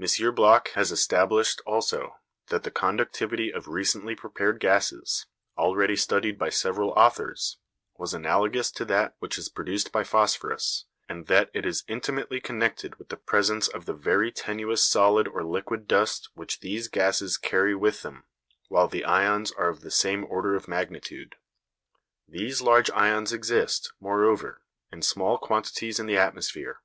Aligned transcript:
M. 0.00 0.34
Bloch 0.34 0.70
has 0.72 0.90
established 0.90 1.60
also 1.64 2.16
that 2.48 2.64
the 2.64 2.70
conductivity 2.72 3.52
of 3.52 3.68
recently 3.68 4.16
prepared 4.16 4.58
gases, 4.58 5.26
already 5.56 5.94
studied 5.94 6.36
by 6.36 6.48
several 6.48 6.90
authors, 6.96 7.58
was 7.96 8.12
analogous 8.12 8.72
to 8.72 8.84
that 8.86 9.14
which 9.20 9.38
is 9.38 9.48
produced 9.48 9.92
by 9.92 10.02
phosphorus, 10.02 10.86
and 11.08 11.28
that 11.28 11.48
it 11.54 11.64
is 11.64 11.84
intimately 11.86 12.40
connected 12.40 12.96
with 12.96 13.08
the 13.08 13.16
presence 13.16 13.68
of 13.68 13.84
the 13.86 13.92
very 13.94 14.32
tenuous 14.32 14.82
solid 14.82 15.28
or 15.28 15.44
liquid 15.44 15.86
dust 15.86 16.30
which 16.34 16.58
these 16.58 16.88
gases 16.88 17.38
carry 17.38 17.72
with 17.76 18.02
them, 18.02 18.24
while 18.66 18.88
the 18.88 19.04
ions 19.04 19.52
are 19.52 19.68
of 19.68 19.82
the 19.82 19.92
same 19.92 20.24
order 20.24 20.56
of 20.56 20.66
magnitude. 20.66 21.36
These 22.26 22.62
large 22.62 22.90
ions 22.90 23.32
exist, 23.32 23.92
moreover, 24.00 24.62
in 24.90 25.02
small 25.02 25.38
quantities 25.38 26.00
in 26.00 26.06
the 26.06 26.18
atmosphere; 26.18 26.78
and 26.78 26.78
M. 26.78 26.82